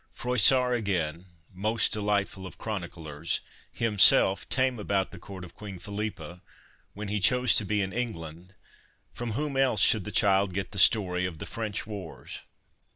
1 0.13 0.13
Froissart, 0.15 0.73
again, 0.75 1.25
most 1.53 1.91
delightful 1.93 2.47
of 2.47 2.57
chroniclers, 2.57 3.39
himself 3.71 4.49
'tame' 4.49 4.79
about 4.79 5.11
the 5.11 5.19
court 5.19 5.43
of 5.45 5.53
Queen 5.53 5.77
Philippa, 5.77 6.41
when 6.95 7.07
he 7.09 7.19
chose 7.19 7.53
to 7.53 7.63
be 7.65 7.81
in 7.83 7.93
England 7.93 8.55
from 9.13 9.33
whom 9.33 9.55
else 9.55 9.79
should 9.81 10.03
the 10.03 10.11
child 10.11 10.55
get 10.55 10.71
the 10.71 10.79
story 10.79 11.27
of 11.27 11.37
the 11.37 11.45
French 11.45 11.85
wars? 11.85 12.41